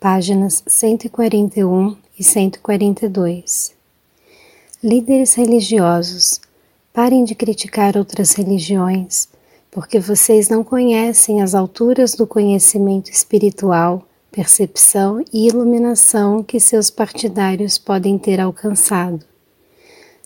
páginas 0.00 0.62
141 0.66 1.94
e 2.18 2.24
142. 2.24 3.74
Líderes 4.82 5.34
religiosos, 5.34 6.40
parem 6.90 7.22
de 7.22 7.34
criticar 7.34 7.98
outras 7.98 8.32
religiões, 8.32 9.28
porque 9.70 10.00
vocês 10.00 10.48
não 10.48 10.64
conhecem 10.64 11.42
as 11.42 11.54
alturas 11.54 12.14
do 12.14 12.26
conhecimento 12.26 13.10
espiritual, 13.10 14.02
percepção 14.32 15.22
e 15.30 15.46
iluminação 15.46 16.42
que 16.42 16.58
seus 16.58 16.88
partidários 16.88 17.76
podem 17.76 18.16
ter 18.16 18.40
alcançado. 18.40 19.26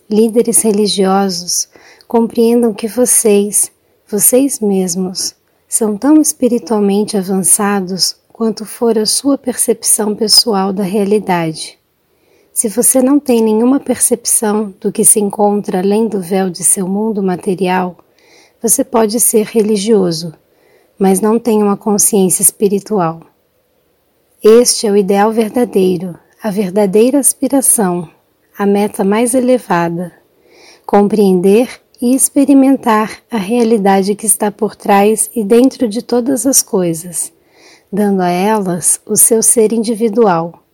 Líderes 0.08 0.62
religiosos, 0.62 1.68
compreendam 2.06 2.72
que 2.72 2.86
vocês, 2.86 3.72
vocês 4.08 4.60
mesmos, 4.60 5.34
são 5.68 5.96
tão 5.96 6.20
espiritualmente 6.20 7.16
avançados 7.16 8.22
quanto 8.34 8.66
for 8.66 8.98
a 8.98 9.06
sua 9.06 9.38
percepção 9.38 10.12
pessoal 10.12 10.72
da 10.72 10.82
realidade. 10.82 11.78
Se 12.52 12.68
você 12.68 13.00
não 13.00 13.20
tem 13.20 13.40
nenhuma 13.40 13.78
percepção 13.78 14.74
do 14.80 14.90
que 14.90 15.04
se 15.04 15.20
encontra 15.20 15.78
além 15.78 16.08
do 16.08 16.20
véu 16.20 16.50
de 16.50 16.64
seu 16.64 16.88
mundo 16.88 17.22
material, 17.22 17.96
você 18.60 18.82
pode 18.82 19.20
ser 19.20 19.46
religioso, 19.46 20.34
mas 20.98 21.20
não 21.20 21.38
tem 21.38 21.62
uma 21.62 21.76
consciência 21.76 22.42
espiritual. 22.42 23.20
Este 24.42 24.88
é 24.88 24.90
o 24.90 24.96
ideal 24.96 25.30
verdadeiro, 25.30 26.18
a 26.42 26.50
verdadeira 26.50 27.20
aspiração, 27.20 28.10
a 28.58 28.66
meta 28.66 29.04
mais 29.04 29.32
elevada. 29.32 30.12
Compreender 30.84 31.68
e 32.02 32.16
experimentar 32.16 33.22
a 33.30 33.38
realidade 33.38 34.16
que 34.16 34.26
está 34.26 34.50
por 34.50 34.74
trás 34.74 35.30
e 35.36 35.44
dentro 35.44 35.86
de 35.86 36.02
todas 36.02 36.44
as 36.48 36.64
coisas 36.64 37.32
dando 37.94 38.22
a 38.22 38.28
elas 38.28 39.00
o 39.06 39.14
seu 39.14 39.40
ser 39.40 39.72
individual. 39.72 40.64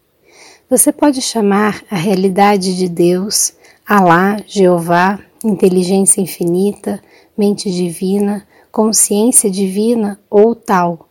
Você 0.70 0.90
pode 0.90 1.20
chamar 1.20 1.84
a 1.90 1.96
realidade 1.96 2.74
de 2.74 2.88
Deus, 2.88 3.52
Alá, 3.86 4.38
Jeová, 4.46 5.18
inteligência 5.44 6.22
infinita, 6.22 6.98
mente 7.36 7.70
divina, 7.70 8.46
consciência 8.72 9.50
divina 9.50 10.18
ou 10.30 10.54
tal. 10.54 11.10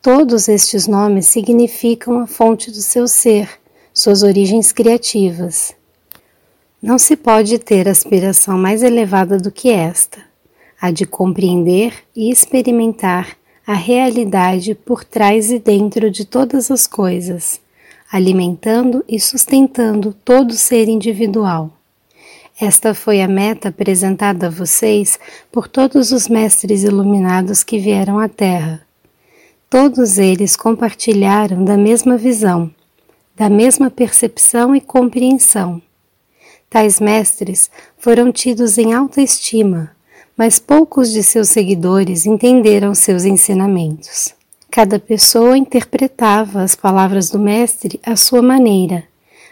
Todos 0.00 0.46
estes 0.46 0.86
nomes 0.86 1.26
significam 1.26 2.20
a 2.20 2.26
fonte 2.26 2.70
do 2.70 2.80
seu 2.80 3.08
ser, 3.08 3.50
suas 3.92 4.22
origens 4.22 4.70
criativas. 4.70 5.74
Não 6.80 6.98
se 6.98 7.16
pode 7.16 7.58
ter 7.58 7.88
aspiração 7.88 8.56
mais 8.56 8.82
elevada 8.82 9.38
do 9.38 9.50
que 9.50 9.70
esta, 9.70 10.20
a 10.80 10.92
de 10.92 11.04
compreender 11.04 11.94
e 12.14 12.30
experimentar 12.30 13.36
a 13.66 13.74
realidade 13.74 14.74
por 14.74 15.04
trás 15.04 15.50
e 15.50 15.58
dentro 15.58 16.10
de 16.10 16.24
todas 16.24 16.70
as 16.70 16.86
coisas, 16.86 17.60
alimentando 18.10 19.04
e 19.08 19.20
sustentando 19.20 20.14
todo 20.24 20.52
ser 20.52 20.88
individual. 20.88 21.70
Esta 22.60 22.94
foi 22.94 23.22
a 23.22 23.28
meta 23.28 23.68
apresentada 23.68 24.48
a 24.48 24.50
vocês 24.50 25.18
por 25.50 25.68
todos 25.68 26.12
os 26.12 26.28
mestres 26.28 26.82
iluminados 26.82 27.64
que 27.64 27.78
vieram 27.78 28.18
à 28.18 28.28
Terra. 28.28 28.82
Todos 29.70 30.18
eles 30.18 30.54
compartilharam 30.54 31.64
da 31.64 31.76
mesma 31.76 32.16
visão, 32.16 32.70
da 33.34 33.48
mesma 33.48 33.90
percepção 33.90 34.76
e 34.76 34.80
compreensão. 34.80 35.80
Tais 36.68 37.00
mestres 37.00 37.70
foram 37.96 38.30
tidos 38.30 38.76
em 38.76 38.92
alta 38.92 39.22
estima 39.22 39.90
mas 40.36 40.58
poucos 40.58 41.12
de 41.12 41.22
seus 41.22 41.48
seguidores 41.48 42.26
entenderam 42.26 42.94
seus 42.94 43.24
ensinamentos. 43.24 44.34
Cada 44.70 44.98
pessoa 44.98 45.56
interpretava 45.56 46.62
as 46.62 46.74
palavras 46.74 47.28
do 47.30 47.38
Mestre 47.38 48.00
à 48.04 48.16
sua 48.16 48.40
maneira. 48.40 49.04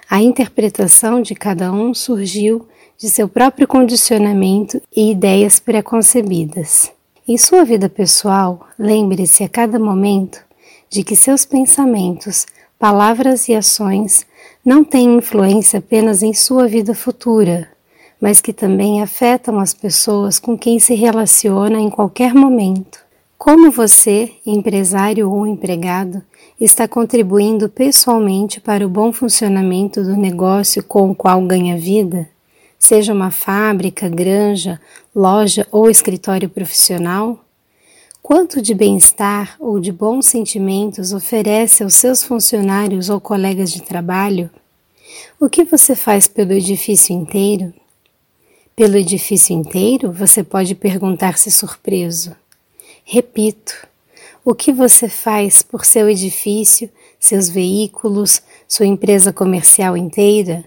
A 0.08 0.20
interpretação 0.22 1.20
de 1.20 1.34
cada 1.34 1.70
um 1.70 1.92
surgiu 1.92 2.66
de 2.98 3.08
seu 3.08 3.28
próprio 3.28 3.68
condicionamento 3.68 4.80
e 4.94 5.10
ideias 5.10 5.60
preconcebidas. 5.60 6.90
Em 7.28 7.38
sua 7.38 7.64
vida 7.64 7.88
pessoal, 7.88 8.66
lembre-se 8.78 9.44
a 9.44 9.48
cada 9.48 9.78
momento 9.78 10.40
de 10.88 11.04
que 11.04 11.14
seus 11.14 11.44
pensamentos, 11.44 12.46
palavras 12.78 13.48
e 13.48 13.54
ações 13.54 14.26
não 14.64 14.82
têm 14.82 15.16
influência 15.16 15.78
apenas 15.78 16.22
em 16.22 16.34
sua 16.34 16.66
vida 16.66 16.94
futura, 16.94 17.68
mas 18.20 18.40
que 18.40 18.52
também 18.52 19.02
afetam 19.02 19.58
as 19.58 19.72
pessoas 19.72 20.38
com 20.38 20.58
quem 20.58 20.78
se 20.78 20.94
relaciona 20.94 21.80
em 21.80 21.88
qualquer 21.88 22.34
momento. 22.34 23.00
Como 23.38 23.70
você, 23.70 24.32
empresário 24.44 25.30
ou 25.30 25.46
empregado, 25.46 26.22
está 26.60 26.86
contribuindo 26.86 27.70
pessoalmente 27.70 28.60
para 28.60 28.84
o 28.84 28.90
bom 28.90 29.12
funcionamento 29.12 30.02
do 30.02 30.14
negócio 30.14 30.84
com 30.84 31.10
o 31.10 31.14
qual 31.14 31.40
ganha 31.40 31.78
vida? 31.78 32.28
Seja 32.78 33.14
uma 33.14 33.30
fábrica, 33.30 34.08
granja, 34.10 34.78
loja 35.14 35.66
ou 35.72 35.88
escritório 35.88 36.50
profissional? 36.50 37.38
Quanto 38.22 38.60
de 38.60 38.74
bem-estar 38.74 39.56
ou 39.58 39.80
de 39.80 39.90
bons 39.90 40.26
sentimentos 40.26 41.14
oferece 41.14 41.82
aos 41.82 41.94
seus 41.94 42.22
funcionários 42.22 43.08
ou 43.08 43.18
colegas 43.18 43.72
de 43.72 43.82
trabalho? 43.82 44.50
O 45.40 45.48
que 45.48 45.64
você 45.64 45.94
faz 45.94 46.28
pelo 46.28 46.52
edifício 46.52 47.14
inteiro? 47.14 47.72
Pelo 48.80 48.96
edifício 48.96 49.54
inteiro, 49.54 50.10
você 50.10 50.42
pode 50.42 50.74
perguntar-se 50.74 51.50
surpreso. 51.50 52.34
Repito, 53.04 53.74
o 54.42 54.54
que 54.54 54.72
você 54.72 55.06
faz 55.06 55.60
por 55.60 55.84
seu 55.84 56.08
edifício, 56.08 56.88
seus 57.18 57.50
veículos, 57.50 58.40
sua 58.66 58.86
empresa 58.86 59.34
comercial 59.34 59.98
inteira? 59.98 60.64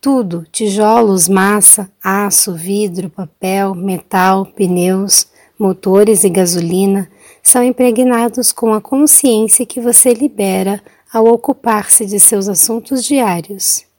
Tudo, 0.00 0.46
tijolos, 0.50 1.28
massa, 1.28 1.92
aço, 2.02 2.54
vidro, 2.54 3.10
papel, 3.10 3.74
metal, 3.74 4.46
pneus, 4.46 5.26
motores 5.58 6.24
e 6.24 6.30
gasolina, 6.30 7.06
são 7.42 7.62
impregnados 7.62 8.50
com 8.50 8.72
a 8.72 8.80
consciência 8.80 9.66
que 9.66 9.78
você 9.78 10.14
libera 10.14 10.82
ao 11.12 11.26
ocupar-se 11.26 12.06
de 12.06 12.18
seus 12.18 12.48
assuntos 12.48 13.04
diários. 13.04 13.91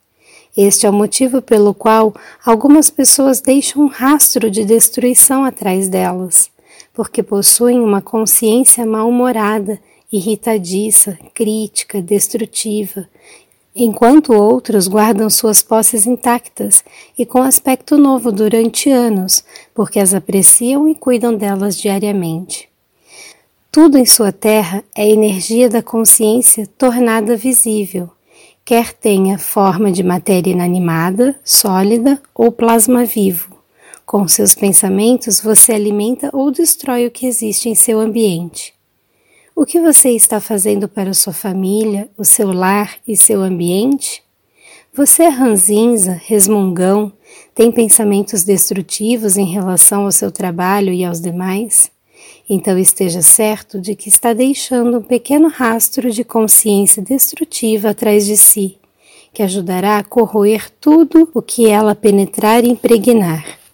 Este 0.55 0.85
é 0.85 0.89
o 0.89 0.93
motivo 0.93 1.41
pelo 1.41 1.73
qual 1.73 2.13
algumas 2.45 2.91
pessoas 2.91 3.41
deixam 3.41 3.83
um 3.83 3.87
rastro 3.87 4.51
de 4.51 4.63
destruição 4.63 5.43
atrás 5.43 5.89
delas, 5.89 6.51
porque 6.93 7.23
possuem 7.23 7.79
uma 7.79 8.03
consciência 8.03 8.85
mal-humorada, 8.85 9.79
irritadiça, 10.11 11.17
crítica, 11.33 12.03
destrutiva, 12.03 13.09
enquanto 13.75 14.31
outros 14.31 14.87
guardam 14.87 15.27
suas 15.27 15.63
posses 15.63 16.05
intactas 16.05 16.83
e 17.17 17.25
com 17.25 17.41
aspecto 17.41 17.97
novo 17.97 18.31
durante 18.31 18.91
anos, 18.91 19.43
porque 19.73 19.99
as 19.99 20.13
apreciam 20.13 20.87
e 20.87 20.93
cuidam 20.93 21.35
delas 21.35 21.75
diariamente. 21.75 22.69
Tudo 23.71 23.97
em 23.97 24.05
sua 24.05 24.31
terra 24.31 24.83
é 24.95 25.09
energia 25.09 25.67
da 25.67 25.81
consciência 25.81 26.67
tornada 26.77 27.35
visível 27.35 28.12
quer 28.65 28.93
tenha 28.93 29.37
forma 29.37 29.91
de 29.91 30.03
matéria 30.03 30.51
inanimada, 30.51 31.35
sólida 31.43 32.21
ou 32.33 32.51
plasma 32.51 33.03
vivo. 33.03 33.53
Com 34.05 34.27
seus 34.27 34.55
pensamentos, 34.55 35.41
você 35.41 35.73
alimenta 35.73 36.29
ou 36.33 36.51
destrói 36.51 37.07
o 37.07 37.11
que 37.11 37.25
existe 37.25 37.69
em 37.69 37.75
seu 37.75 37.99
ambiente. 37.99 38.73
O 39.55 39.65
que 39.65 39.79
você 39.79 40.09
está 40.09 40.39
fazendo 40.39 40.87
para 40.87 41.13
sua 41.13 41.33
família, 41.33 42.09
o 42.17 42.25
seu 42.25 42.51
lar 42.51 42.95
e 43.07 43.15
seu 43.15 43.41
ambiente? 43.41 44.23
Você 44.93 45.23
é 45.23 45.29
ranzinza, 45.29 46.19
resmungão, 46.23 47.11
tem 47.53 47.71
pensamentos 47.71 48.43
destrutivos 48.43 49.37
em 49.37 49.45
relação 49.45 50.05
ao 50.05 50.11
seu 50.11 50.31
trabalho 50.31 50.91
e 50.91 51.03
aos 51.03 51.21
demais? 51.21 51.91
Então 52.49 52.77
esteja 52.77 53.21
certo 53.21 53.79
de 53.79 53.95
que 53.95 54.09
está 54.09 54.33
deixando 54.33 54.97
um 54.97 55.01
pequeno 55.01 55.47
rastro 55.47 56.11
de 56.11 56.23
consciência 56.23 57.01
destrutiva 57.01 57.89
atrás 57.91 58.25
de 58.25 58.35
si, 58.35 58.77
que 59.33 59.41
ajudará 59.41 59.97
a 59.97 60.03
corroer 60.03 60.69
tudo 60.69 61.29
o 61.33 61.41
que 61.41 61.67
ela 61.67 61.95
penetrar 61.95 62.63
e 62.63 62.69
impregnar. 62.69 63.62